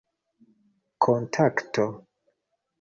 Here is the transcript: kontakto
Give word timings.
kontakto 1.03 1.87